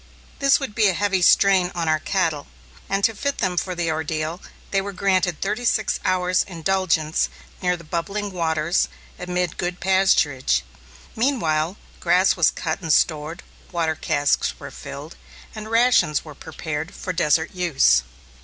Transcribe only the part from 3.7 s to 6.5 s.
the ordeal they were granted thirty six hours'